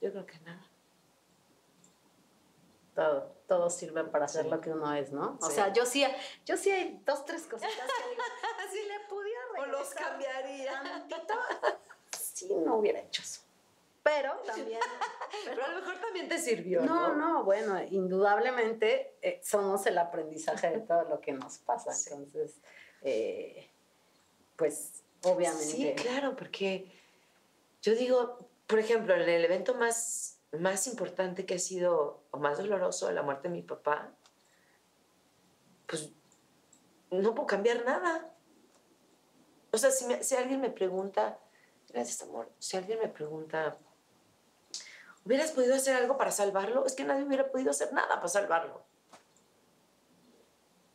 Yo 0.00 0.10
creo 0.12 0.26
que 0.26 0.38
nada. 0.40 0.66
Todo, 2.94 3.36
todo 3.46 3.70
sirve 3.70 4.04
para 4.04 4.26
hacer 4.26 4.46
lo 4.46 4.60
que 4.60 4.70
uno 4.70 4.92
es, 4.94 5.12
¿no? 5.12 5.38
O 5.40 5.46
Sí. 5.48 5.54
sea, 5.54 5.72
yo 5.72 5.86
sí, 5.86 6.04
yo 6.44 6.56
sí 6.56 6.70
hay 6.70 7.00
dos, 7.06 7.24
tres 7.24 7.42
cositas 7.46 7.72
que 7.72 8.10
digo, 8.10 8.22
si 8.72 8.88
le 8.88 9.00
pudiera 9.08 9.40
O 9.58 9.66
los 9.66 9.88
regresar 9.94 10.10
cambiaría. 10.10 10.82
tantito, 10.82 11.34
sí 12.12 12.54
no 12.54 12.76
hubiera 12.76 13.00
hecho 13.00 13.22
eso. 13.22 13.42
Pero 14.02 14.36
también... 14.46 14.80
Pero 15.44 15.64
a 15.64 15.68
lo 15.68 15.80
mejor 15.80 16.00
también 16.00 16.28
te 16.28 16.38
sirvió, 16.38 16.82
No, 16.82 17.14
¿no? 17.14 17.16
no, 17.16 17.44
bueno, 17.44 17.80
indudablemente 17.82 19.16
eh, 19.22 19.40
somos 19.44 19.86
el 19.86 19.96
aprendizaje 19.96 20.70
de 20.70 20.80
todo 20.80 21.04
lo 21.04 21.20
que 21.20 21.32
nos 21.32 21.58
pasa. 21.58 21.92
Sí. 21.92 22.10
Entonces, 22.12 22.60
eh, 23.02 23.70
pues 24.56 25.04
obviamente. 25.22 25.64
Sí, 25.64 25.94
claro, 25.96 26.36
porque 26.36 26.92
yo 27.82 27.94
digo, 27.94 28.38
por 28.66 28.78
ejemplo, 28.78 29.14
en 29.14 29.22
el 29.22 29.44
evento 29.44 29.74
más, 29.74 30.38
más 30.58 30.86
importante 30.86 31.46
que 31.46 31.54
ha 31.54 31.58
sido, 31.58 32.22
o 32.30 32.38
más 32.38 32.58
doloroso 32.58 33.08
de 33.08 33.14
la 33.14 33.22
muerte 33.22 33.48
de 33.48 33.54
mi 33.54 33.62
papá, 33.62 34.12
pues 35.86 36.10
no 37.10 37.34
puedo 37.34 37.46
cambiar 37.46 37.84
nada. 37.84 38.32
O 39.72 39.78
sea, 39.78 39.90
si, 39.90 40.04
si 40.22 40.34
alguien 40.36 40.60
me 40.60 40.70
pregunta, 40.70 41.38
gracias 41.88 42.22
amor, 42.22 42.50
si 42.58 42.76
alguien 42.76 42.98
me 42.98 43.08
pregunta, 43.08 43.76
¿hubieras 45.24 45.52
podido 45.52 45.74
hacer 45.74 45.94
algo 45.96 46.16
para 46.16 46.30
salvarlo? 46.30 46.86
Es 46.86 46.94
que 46.94 47.04
nadie 47.04 47.24
hubiera 47.24 47.50
podido 47.50 47.70
hacer 47.70 47.92
nada 47.92 48.16
para 48.16 48.28
salvarlo. 48.28 48.82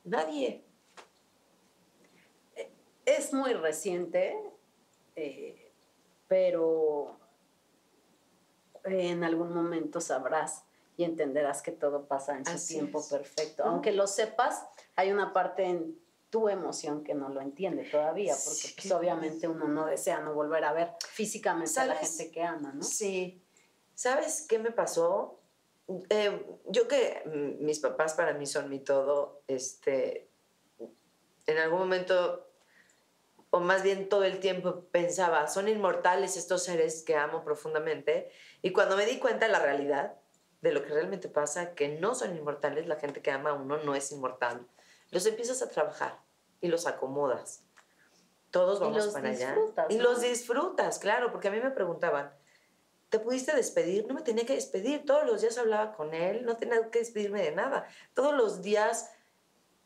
Nadie. 0.03 0.64
Es 3.05 3.33
muy 3.33 3.53
reciente, 3.53 4.35
eh, 5.15 5.71
pero 6.27 7.19
en 8.83 9.23
algún 9.23 9.53
momento 9.53 10.01
sabrás 10.01 10.63
y 10.97 11.03
entenderás 11.03 11.61
que 11.61 11.71
todo 11.71 12.05
pasa 12.07 12.37
en 12.37 12.45
su 12.45 12.51
Así 12.51 12.73
tiempo 12.75 12.99
es. 12.99 13.07
perfecto. 13.07 13.63
Aunque 13.63 13.91
lo 13.91 14.07
sepas, 14.07 14.63
hay 14.95 15.11
una 15.11 15.33
parte 15.33 15.63
en 15.65 15.99
tu 16.29 16.49
emoción 16.49 17.03
que 17.03 17.13
no 17.13 17.29
lo 17.29 17.41
entiende 17.41 17.83
todavía, 17.89 18.33
porque 18.33 18.67
Sí. 18.67 18.73
pues, 18.75 18.91
obviamente 18.91 19.47
uno 19.47 19.67
no 19.67 19.85
desea 19.85 20.19
no 20.21 20.33
volver 20.33 20.63
a 20.65 20.73
ver 20.73 20.91
físicamente 21.07 21.79
a 21.79 21.85
la 21.85 21.95
gente 21.95 22.31
que 22.31 22.43
ama, 22.43 22.73
¿no? 22.73 22.83
Sí. 22.83 23.41
¿Sabes 23.93 24.45
qué 24.47 24.59
me 24.59 24.71
pasó? 24.71 25.39
Eh, 26.09 26.45
yo 26.67 26.87
que 26.87 27.21
mm, 27.25 27.63
mis 27.63 27.79
papás 27.79 28.15
para 28.15 28.33
mí 28.33 28.45
son 28.47 28.69
mi 28.69 28.79
todo, 28.79 29.43
este, 29.47 30.29
en 31.45 31.57
algún 31.57 31.79
momento, 31.79 32.47
o 33.55 33.61
más 33.61 33.83
bien 33.83 34.09
todo 34.09 34.25
el 34.25 34.41
tiempo 34.41 34.83
pensaba, 34.91 35.47
son 35.47 35.69
inmortales 35.69 36.35
estos 36.35 36.63
seres 36.63 37.03
que 37.03 37.15
amo 37.15 37.45
profundamente, 37.45 38.29
y 38.61 38.73
cuando 38.73 38.97
me 38.97 39.05
di 39.05 39.17
cuenta 39.17 39.45
de 39.45 39.51
la 39.53 39.59
realidad, 39.59 40.15
de 40.59 40.73
lo 40.73 40.83
que 40.83 40.89
realmente 40.89 41.29
pasa, 41.29 41.73
que 41.73 41.87
no 41.87 42.15
son 42.15 42.35
inmortales, 42.35 42.85
la 42.85 42.97
gente 42.97 43.21
que 43.21 43.31
ama 43.31 43.51
a 43.51 43.53
uno 43.53 43.77
no 43.77 43.95
es 43.95 44.11
inmortal, 44.11 44.67
los 45.09 45.25
empiezas 45.25 45.61
a 45.61 45.69
trabajar 45.69 46.19
y 46.59 46.67
los 46.67 46.85
acomodas. 46.85 47.63
Todos 48.51 48.81
vamos 48.81 49.07
para 49.07 49.29
allá. 49.29 49.53
disfrutas, 49.53 49.85
Y 49.89 49.95
¿no? 49.95 50.03
los 50.03 50.19
disfrutas, 50.19 50.99
claro, 50.99 51.31
porque 51.31 51.47
a 51.47 51.51
mí 51.51 51.61
me 51.61 51.71
preguntaban, 51.71 52.33
¿te 53.07 53.19
pudiste 53.19 53.55
despedir? 53.55 54.05
No 54.05 54.15
me 54.15 54.21
tenía 54.21 54.45
que 54.45 54.55
despedir, 54.55 55.05
todos 55.05 55.25
los 55.25 55.39
días 55.39 55.57
hablaba 55.57 55.93
con 55.95 56.13
él, 56.13 56.43
no 56.45 56.57
tenía 56.57 56.89
que 56.91 56.99
despedirme 56.99 57.41
de 57.41 57.51
nada. 57.51 57.87
Todos 58.13 58.33
los 58.33 58.61
días 58.61 59.11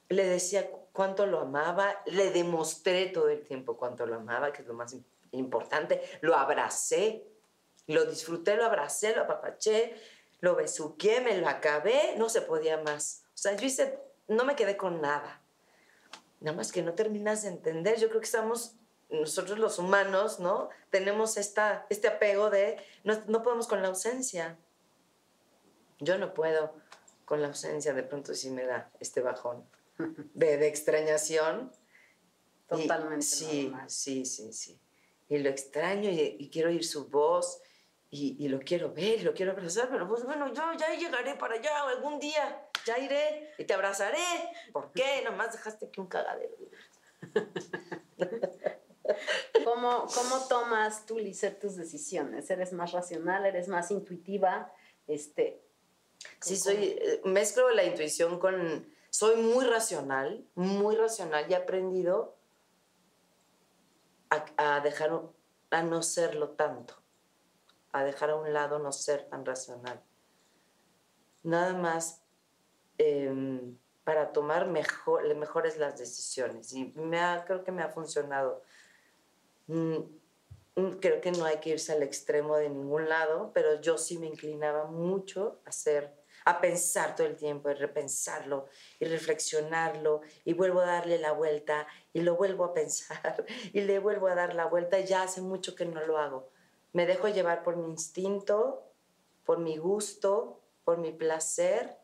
le 0.08 0.26
decía 0.26 0.72
cuánto 0.94 1.26
lo 1.26 1.40
amaba, 1.40 2.02
le 2.06 2.32
demostré 2.32 3.08
todo 3.08 3.30
el 3.30 3.44
tiempo 3.44 3.78
cuánto 3.78 4.06
lo 4.06 4.16
amaba, 4.16 4.52
que 4.52 4.62
es 4.62 4.68
lo 4.68 4.74
más 4.74 4.94
im- 4.94 5.04
importante, 5.32 6.02
lo 6.22 6.36
abracé, 6.36 7.26
lo 7.88 8.06
disfruté, 8.06 8.56
lo 8.56 8.66
abracé, 8.66 9.16
lo 9.16 9.24
apapaché, 9.24 9.96
lo 10.42 10.56
besuqué, 10.56 11.22
me 11.22 11.38
lo 11.38 11.48
acabé, 11.48 12.16
no 12.18 12.30
se 12.30 12.42
podía 12.42 12.78
más. 12.82 13.24
O 13.34 13.38
sea, 13.38 13.56
yo 13.56 13.66
hice, 13.66 14.00
no 14.28 14.46
me 14.46 14.56
quedé 14.56 14.78
con 14.78 15.02
nada. 15.02 15.42
Nada 16.40 16.56
más 16.56 16.72
que 16.72 16.82
no 16.82 16.94
terminas 16.94 17.44
de 17.44 17.50
entender. 17.50 18.00
Yo 18.00 18.08
creo 18.10 18.22
que 18.22 18.26
estamos, 18.26 18.76
nosotros 19.10 19.60
los 19.60 19.80
humanos, 19.80 20.40
¿no? 20.40 20.70
Tenemos 20.90 21.36
esta, 21.36 21.86
este 21.90 22.08
apego 22.08 22.50
de, 22.50 22.78
no, 23.04 23.22
no 23.28 23.42
podemos 23.42 23.68
con 23.68 23.82
la 23.82 23.90
ausencia. 23.90 24.58
Yo 26.00 26.18
no 26.18 26.34
puedo 26.34 26.74
con 27.26 27.42
la 27.42 27.48
ausencia, 27.50 27.94
de 27.94 28.04
pronto 28.04 28.34
sí 28.34 28.50
me 28.50 28.66
da 28.66 28.90
este 29.00 29.22
bajón 29.22 29.64
de, 30.34 30.58
de 30.58 30.68
extrañación. 30.68 31.72
Y- 32.72 32.82
Totalmente 32.84 33.26
sí, 33.26 33.64
normal. 33.68 33.90
sí, 33.90 34.26
sí, 34.26 34.54
sí. 34.54 34.80
Y 35.28 35.38
lo 35.40 35.50
extraño 35.50 36.10
y, 36.10 36.36
y 36.40 36.50
quiero 36.50 36.70
oír 36.70 36.86
su 36.86 37.08
voz 37.10 37.62
y, 38.12 38.36
y 38.44 38.48
lo 38.48 38.60
quiero 38.60 38.92
ver 38.94 39.20
y 39.20 39.24
lo 39.24 39.34
quiero 39.34 39.52
abrazar, 39.52 39.90
pero 39.90 40.08
pues 40.08 40.24
bueno, 40.24 40.52
yo 40.54 40.64
ya 40.78 40.94
llegaré 40.96 41.36
para 41.36 41.56
allá 41.56 41.84
algún 41.90 42.20
día, 42.20 42.68
ya 42.86 42.98
iré 42.98 43.52
y 43.58 43.66
te 43.66 43.74
abrazaré. 43.74 44.18
¿Por 44.72 44.92
qué? 44.92 45.22
Nomás 45.24 45.54
dejaste 45.54 45.86
aquí 45.88 46.00
un 46.02 46.08
cagadero. 46.08 46.56
¿Cómo, 49.66 50.06
¿Cómo 50.14 50.48
tomas 50.48 51.06
tú, 51.06 51.18
Lisette, 51.18 51.60
tus 51.60 51.76
decisiones? 51.76 52.50
¿Eres 52.50 52.74
más 52.74 52.92
racional? 52.92 53.46
¿Eres 53.46 53.68
más 53.68 53.92
intuitiva? 53.92 54.72
Este, 55.08 55.62
Sí, 56.42 56.58
soy, 56.58 56.76
eh, 57.02 57.22
mezclo 57.24 57.70
la 57.72 57.84
intuición 57.86 58.40
con, 58.40 58.94
soy 59.12 59.36
muy 59.42 59.66
racional, 59.66 60.46
muy 60.56 60.96
racional 60.96 61.46
y 61.50 61.54
he 61.54 61.56
aprendido 61.56 62.38
a, 64.30 64.46
a 64.76 64.80
dejar, 64.82 65.22
a 65.72 65.84
no 65.84 66.02
serlo 66.02 66.50
tanto, 66.52 66.96
a 67.92 68.04
dejar 68.04 68.30
a 68.32 68.36
un 68.36 68.54
lado 68.54 68.80
no 68.80 68.92
ser 68.92 69.28
tan 69.30 69.46
racional. 69.46 70.02
Nada 71.44 71.74
más 71.74 72.22
em, 72.98 73.78
para 74.04 74.32
tomar 74.32 74.68
mejor, 74.68 75.34
mejores 75.36 75.78
las 75.78 75.98
decisiones 75.98 76.74
y 76.74 76.86
me 76.96 77.20
ha- 77.20 77.46
creo 77.46 77.64
que 77.64 77.72
me 77.72 77.82
ha 77.82 77.90
funcionado. 77.90 78.62
Mm, 79.68 79.98
mm, 80.76 80.92
creo 81.00 81.22
que 81.22 81.32
no 81.32 81.46
hay 81.46 81.58
que 81.60 81.70
irse 81.72 81.94
al 81.94 82.04
extremo 82.04 82.58
de 82.58 82.70
ningún 82.70 83.08
lado, 83.08 83.52
pero 83.54 83.80
yo 83.82 83.98
sí 83.98 84.18
me 84.18 84.28
inclinaba 84.28 84.86
mucho 84.86 85.62
a 85.66 85.70
hacer, 85.70 86.14
a 86.46 86.62
pensar 86.62 87.16
todo 87.16 87.28
el 87.28 87.36
tiempo, 87.36 87.70
y 87.70 87.74
repensarlo 87.74 88.68
y 89.00 89.06
reflexionarlo 89.06 90.22
y 90.46 90.54
vuelvo 90.54 90.82
a 90.82 90.86
darle 90.86 91.20
la 91.20 91.32
vuelta 91.32 91.88
y 92.14 92.22
lo 92.22 92.36
vuelvo 92.36 92.66
a 92.66 92.74
pensar 92.74 93.46
y 93.74 93.82
le 93.82 94.00
vuelvo 94.00 94.28
a 94.28 94.36
dar 94.36 94.56
la 94.56 94.66
vuelta. 94.66 95.00
Ya 95.00 95.24
hace 95.24 95.42
mucho 95.42 95.76
que 95.76 95.86
no 95.86 96.06
lo 96.06 96.18
hago. 96.18 96.50
Me 96.94 97.06
dejo 97.06 97.28
llevar 97.28 97.64
por 97.64 97.76
mi 97.76 97.90
instinto, 97.90 98.84
por 99.46 99.60
mi 99.60 99.78
gusto, 99.78 100.62
por 100.84 100.98
mi 100.98 101.12
placer, 101.12 101.98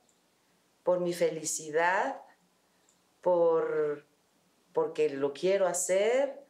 por 0.83 0.99
mi 0.99 1.13
felicidad, 1.13 2.21
por 3.21 4.05
porque 4.75 5.09
lo 5.09 5.31
quiero 5.31 5.67
hacer 5.67 6.45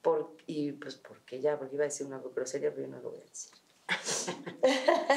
por, 0.00 0.34
y 0.46 0.72
pues 0.72 0.96
porque 0.96 1.42
ya, 1.42 1.58
porque 1.58 1.74
iba 1.74 1.84
a 1.84 1.88
decir 1.88 2.06
una 2.06 2.18
grosería, 2.18 2.70
pero 2.70 2.86
yo 2.86 2.88
no 2.88 3.00
lo 3.02 3.10
voy 3.10 3.20
a 3.20 3.24
decir. 3.24 3.52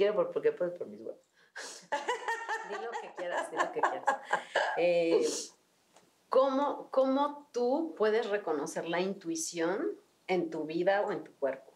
quiero, 0.00 0.14
por, 0.14 0.30
porque 0.30 0.52
pues 0.52 0.72
por 0.72 0.86
mis 0.86 1.00
huevos. 1.00 1.20
di 2.70 2.74
lo 2.74 2.90
que 2.90 3.14
quieras, 3.16 3.50
di 3.50 3.56
lo 3.56 3.72
que 3.72 3.80
quieras. 3.80 4.16
Eh, 4.78 5.26
¿cómo, 6.30 6.90
¿Cómo 6.90 7.48
tú 7.52 7.94
puedes 7.98 8.30
reconocer 8.30 8.88
la 8.88 9.00
intuición 9.00 9.98
en 10.26 10.48
tu 10.48 10.64
vida 10.64 11.02
o 11.02 11.12
en 11.12 11.22
tu 11.22 11.34
cuerpo? 11.34 11.72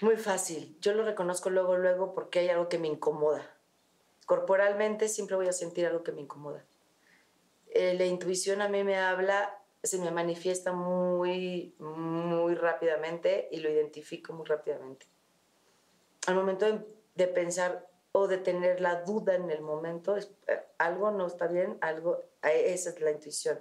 Muy 0.00 0.16
fácil. 0.16 0.76
Yo 0.80 0.94
lo 0.94 1.02
reconozco 1.02 1.50
luego, 1.50 1.76
luego 1.76 2.14
porque 2.14 2.38
hay 2.38 2.50
algo 2.50 2.68
que 2.68 2.78
me 2.78 2.86
incomoda. 2.86 3.52
Corporalmente 4.26 5.08
siempre 5.08 5.34
voy 5.34 5.48
a 5.48 5.52
sentir 5.52 5.86
algo 5.86 6.04
que 6.04 6.12
me 6.12 6.20
incomoda. 6.20 6.64
Eh, 7.70 7.94
la 7.94 8.04
intuición 8.04 8.62
a 8.62 8.68
mí 8.68 8.84
me 8.84 8.96
habla, 8.96 9.60
se 9.82 9.98
me 9.98 10.12
manifiesta 10.12 10.72
muy, 10.72 11.74
muy 11.78 12.54
rápidamente 12.54 13.48
y 13.50 13.58
lo 13.58 13.70
identifico 13.70 14.32
muy 14.32 14.46
rápidamente. 14.46 15.06
Al 16.26 16.34
momento 16.34 16.66
de, 16.66 16.97
de 17.18 17.26
pensar 17.26 17.86
o 18.12 18.28
de 18.28 18.38
tener 18.38 18.80
la 18.80 19.02
duda 19.02 19.34
en 19.34 19.50
el 19.50 19.60
momento, 19.60 20.16
es, 20.16 20.30
eh, 20.46 20.62
algo 20.78 21.10
no 21.10 21.26
está 21.26 21.48
bien, 21.48 21.76
algo, 21.80 22.22
eh, 22.42 22.72
esa 22.72 22.90
es 22.90 23.00
la 23.00 23.10
intuición. 23.10 23.60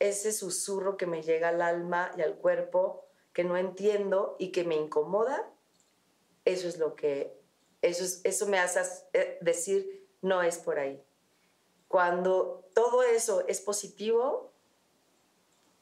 ese 0.00 0.32
susurro 0.32 0.96
que 0.96 1.06
me 1.06 1.22
llega 1.22 1.50
al 1.50 1.62
alma 1.62 2.10
y 2.16 2.22
al 2.22 2.34
cuerpo, 2.34 3.06
que 3.32 3.44
no 3.44 3.56
entiendo 3.56 4.36
y 4.38 4.50
que 4.50 4.64
me 4.64 4.74
incomoda, 4.74 5.48
eso 6.44 6.66
es 6.66 6.78
lo 6.78 6.96
que, 6.96 7.40
eso, 7.80 8.04
eso 8.24 8.46
me 8.46 8.58
hace 8.58 8.80
eh, 9.12 9.38
decir, 9.40 10.08
no 10.20 10.42
es 10.42 10.58
por 10.58 10.78
ahí. 10.78 11.00
Cuando 11.86 12.68
todo 12.74 13.02
eso 13.04 13.44
es 13.46 13.60
positivo, 13.60 14.52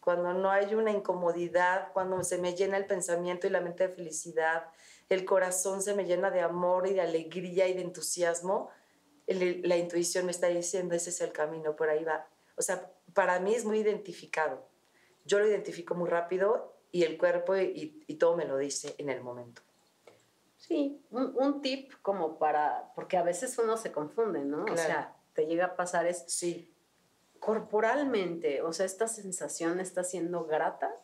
cuando 0.00 0.34
no 0.34 0.50
hay 0.50 0.74
una 0.74 0.90
incomodidad, 0.90 1.92
cuando 1.92 2.22
se 2.22 2.38
me 2.38 2.54
llena 2.54 2.76
el 2.76 2.86
pensamiento 2.86 3.46
y 3.46 3.50
la 3.50 3.60
mente 3.60 3.88
de 3.88 3.94
felicidad, 3.94 4.66
el 5.14 5.24
corazón 5.24 5.82
se 5.82 5.94
me 5.94 6.04
llena 6.04 6.30
de 6.30 6.40
amor 6.40 6.86
y 6.86 6.94
de 6.94 7.00
alegría 7.00 7.68
y 7.68 7.74
de 7.74 7.82
entusiasmo, 7.82 8.70
la 9.26 9.76
intuición 9.76 10.26
me 10.26 10.32
está 10.32 10.48
diciendo, 10.48 10.94
ese 10.94 11.10
es 11.10 11.20
el 11.20 11.32
camino, 11.32 11.76
por 11.76 11.88
ahí 11.88 12.04
va. 12.04 12.26
O 12.56 12.62
sea, 12.62 12.90
para 13.14 13.40
mí 13.40 13.54
es 13.54 13.64
muy 13.64 13.78
identificado. 13.78 14.66
Yo 15.24 15.38
lo 15.38 15.46
identifico 15.46 15.94
muy 15.94 16.08
rápido 16.08 16.76
y 16.90 17.04
el 17.04 17.16
cuerpo 17.16 17.56
y, 17.56 18.04
todo 18.18 18.36
me 18.36 18.44
lo 18.44 18.58
dice 18.58 18.94
en 18.98 19.08
el 19.08 19.22
momento. 19.22 19.62
Sí, 20.58 21.00
un, 21.10 21.60
tip 21.60 21.92
como 22.02 22.38
para, 22.38 22.92
porque 22.94 23.16
a 23.16 23.22
veces 23.22 23.58
uno 23.58 23.76
se 23.76 23.90
confunde, 23.90 24.44
¿no? 24.44 24.64
O 24.64 24.76
sea, 24.76 25.16
te 25.32 25.46
llega 25.46 25.66
a 25.66 25.76
pasar 25.76 26.06
es, 26.06 26.24
sí 26.26 26.72
corporalmente, 27.42 28.62
o 28.62 28.72
sea, 28.72 28.86
esta 28.86 29.08
sensación 29.08 29.80
está 29.80 30.04
siendo 30.04 30.44
grata 30.44 30.94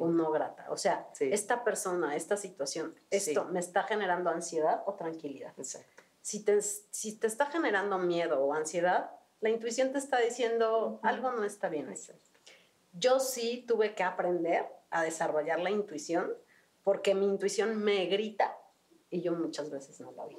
o 0.00 0.08
no 0.08 0.30
grata. 0.30 0.66
O 0.70 0.76
sea, 0.76 1.08
esta 1.20 1.64
persona, 1.64 2.16
esta 2.16 2.36
situación, 2.36 2.94
esto 3.10 3.44
me 3.46 3.60
está 3.60 3.82
generando 3.84 4.30
ansiedad 4.30 4.82
o 4.86 4.94
tranquilidad. 4.94 5.52
Exacto. 5.56 6.02
Si 6.22 6.42
te, 6.42 6.60
si 6.62 7.16
te 7.18 7.26
está 7.26 7.46
generando 7.46 7.98
miedo 7.98 8.42
o 8.42 8.54
ansiedad, 8.54 9.10
la 9.40 9.50
intuición 9.50 9.92
te 9.92 9.98
está 9.98 10.18
diciendo 10.18 11.00
algo 11.02 11.32
no 11.32 11.44
está 11.44 11.68
bien 11.68 11.92
Yo 12.94 13.20
sí 13.20 13.64
tuve 13.68 13.94
que 13.94 14.02
aprender 14.02 14.66
a 14.90 15.02
desarrollar 15.02 15.60
la 15.60 15.70
intuición 15.70 16.32
porque 16.82 17.14
mi 17.14 17.26
intuición 17.26 17.76
me 17.76 18.06
grita 18.06 18.56
y 19.10 19.20
yo 19.20 19.32
muchas 19.32 19.70
veces 19.70 20.00
no 20.00 20.12
la 20.12 20.26
vi. 20.26 20.36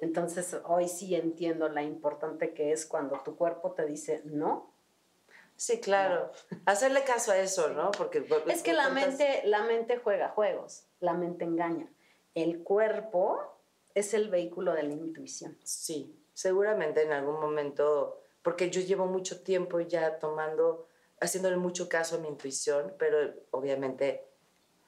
Entonces, 0.00 0.56
hoy 0.64 0.88
sí 0.88 1.14
entiendo 1.14 1.68
la 1.68 1.82
importante 1.82 2.54
que 2.54 2.72
es 2.72 2.86
cuando 2.86 3.20
tu 3.20 3.36
cuerpo 3.36 3.72
te 3.72 3.86
dice 3.86 4.22
no. 4.24 4.71
Sí, 5.56 5.80
claro. 5.80 6.32
Hacerle 6.66 7.04
caso 7.04 7.32
a 7.32 7.38
eso, 7.38 7.68
¿no? 7.70 7.90
Porque 7.92 8.26
es 8.48 8.62
que 8.62 8.72
la 8.72 8.88
mente, 8.88 9.42
la 9.44 9.62
mente 9.62 9.96
juega 9.96 10.28
juegos, 10.28 10.86
la 11.00 11.14
mente 11.14 11.44
engaña. 11.44 11.88
El 12.34 12.62
cuerpo 12.62 13.40
es 13.94 14.14
el 14.14 14.28
vehículo 14.28 14.72
de 14.72 14.82
la 14.82 14.94
intuición. 14.94 15.58
Sí, 15.62 16.18
seguramente 16.32 17.02
en 17.02 17.12
algún 17.12 17.40
momento, 17.40 18.22
porque 18.42 18.70
yo 18.70 18.80
llevo 18.80 19.06
mucho 19.06 19.42
tiempo 19.42 19.80
ya 19.80 20.18
tomando, 20.18 20.88
haciéndole 21.20 21.56
mucho 21.56 21.88
caso 21.88 22.16
a 22.16 22.18
mi 22.18 22.28
intuición, 22.28 22.94
pero 22.98 23.32
obviamente 23.50 24.26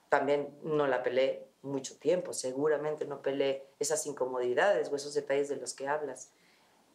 también 0.08 0.58
no 0.62 0.86
la 0.86 1.02
peleé 1.02 1.48
mucho 1.62 1.96
tiempo, 1.98 2.32
seguramente 2.32 3.04
no 3.04 3.22
peleé 3.22 3.66
esas 3.78 4.06
incomodidades 4.06 4.90
o 4.90 4.96
esos 4.96 5.14
detalles 5.14 5.48
de 5.48 5.56
los 5.56 5.74
que 5.74 5.88
hablas. 5.88 6.30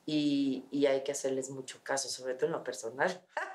Y, 0.06 0.66
y 0.72 0.88
hay 0.88 1.04
que 1.04 1.12
hacerles 1.12 1.50
mucho 1.50 1.80
caso, 1.84 2.10
sobre 2.10 2.34
todo 2.34 2.48
en 2.48 2.54
lo 2.54 2.64
personal. 2.64 3.22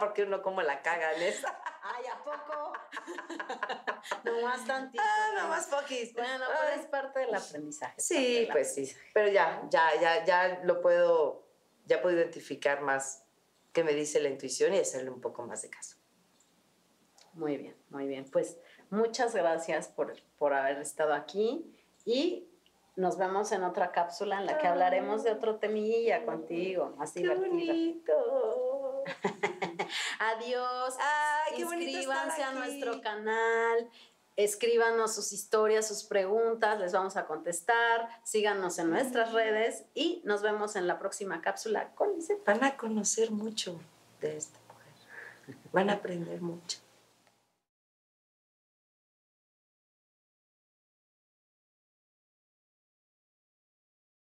Porque 0.00 0.24
uno 0.24 0.42
como 0.42 0.62
la 0.62 0.82
caga 0.82 1.14
en 1.14 1.22
esa. 1.22 1.56
Ay, 1.82 2.04
¿a 2.06 2.24
poco? 2.24 2.72
no 4.24 4.42
más 4.42 4.66
tantito. 4.66 5.02
Ah, 5.06 5.28
no 5.36 5.48
más 5.48 5.66
poquis. 5.66 6.12
Bueno, 6.14 6.44
pues 6.46 6.80
es 6.80 6.86
parte 6.86 7.20
del 7.20 7.34
aprendizaje. 7.34 8.00
Sí, 8.00 8.48
pues 8.50 8.74
sí. 8.74 8.92
Pero 9.14 9.28
ya, 9.28 9.62
ya, 9.70 9.88
ya, 10.00 10.24
ya 10.24 10.60
lo 10.64 10.80
puedo, 10.80 11.46
ya 11.86 12.02
puedo 12.02 12.16
identificar 12.16 12.80
más 12.80 13.24
qué 13.72 13.84
me 13.84 13.92
dice 13.92 14.20
la 14.20 14.28
intuición 14.28 14.74
y 14.74 14.78
hacerle 14.78 15.10
un 15.10 15.20
poco 15.20 15.42
más 15.42 15.62
de 15.62 15.70
caso. 15.70 15.96
Muy 17.34 17.56
bien, 17.56 17.76
muy 17.90 18.08
bien. 18.08 18.28
Pues 18.28 18.58
Muchas 18.90 19.36
gracias 19.36 19.86
por, 19.86 20.12
por 20.36 20.52
haber 20.52 20.78
estado 20.78 21.14
aquí 21.14 21.64
y 22.04 22.48
nos 22.96 23.16
vemos 23.16 23.52
en 23.52 23.62
otra 23.62 23.92
cápsula 23.92 24.40
en 24.40 24.46
la 24.46 24.58
que 24.58 24.66
hablaremos 24.66 25.22
de 25.22 25.30
otro 25.30 25.56
temilla 25.56 26.24
contigo, 26.24 26.92
más 26.98 27.12
qué 27.12 27.28
Bonito. 27.28 28.12
Adiós. 30.18 30.96
Ay, 30.98 31.56
qué 31.56 31.62
Inscríbanse 31.62 32.42
a 32.42 32.52
nuestro 32.52 33.00
canal. 33.00 33.90
Escríbanos 34.36 35.14
sus 35.14 35.32
historias, 35.32 35.86
sus 35.86 36.04
preguntas, 36.04 36.78
les 36.80 36.92
vamos 36.92 37.16
a 37.16 37.26
contestar. 37.26 38.08
Síganos 38.24 38.78
en 38.78 38.90
nuestras 38.90 39.32
redes 39.32 39.84
y 39.94 40.22
nos 40.24 40.40
vemos 40.40 40.76
en 40.76 40.86
la 40.86 40.98
próxima 40.98 41.42
cápsula 41.42 41.94
con 41.94 42.10
Van 42.46 42.64
a 42.64 42.76
conocer 42.76 43.30
mucho 43.30 43.78
de 44.20 44.36
esta 44.36 44.58
mujer. 44.68 45.56
Van 45.72 45.90
a 45.90 45.94
aprender 45.94 46.40
mucho. 46.40 46.78